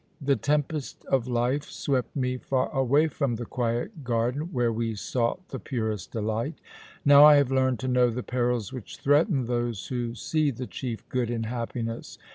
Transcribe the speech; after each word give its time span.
The 0.19 0.35
tempest 0.35 1.05
of 1.11 1.27
life 1.27 1.65
swept 1.65 2.15
me 2.15 2.37
far 2.39 2.71
away 2.71 3.07
from 3.07 3.35
the 3.35 3.45
quiet 3.45 4.03
garden 4.03 4.49
where 4.51 4.73
we 4.73 4.95
sought 4.95 5.49
the 5.49 5.59
purest 5.59 6.11
delight. 6.11 6.59
Now 7.05 7.23
I 7.23 7.35
have 7.35 7.51
learned 7.51 7.77
to 7.81 7.87
know 7.87 8.09
the 8.09 8.23
perils 8.23 8.73
which 8.73 8.97
threaten 8.97 9.45
those 9.45 9.89
who 9.89 10.15
see 10.15 10.49
the 10.49 10.65
chief 10.65 11.07
good 11.07 11.29
in 11.29 11.43
happiness. 11.43 12.17